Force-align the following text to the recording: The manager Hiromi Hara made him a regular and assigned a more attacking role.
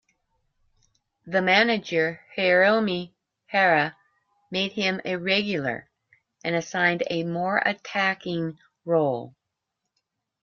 The 1.27 1.43
manager 1.43 2.21
Hiromi 2.35 3.13
Hara 3.45 3.95
made 4.49 4.71
him 4.71 4.99
a 5.05 5.15
regular 5.17 5.91
and 6.43 6.55
assigned 6.55 7.03
a 7.11 7.23
more 7.23 7.61
attacking 7.63 8.57
role. 8.83 9.35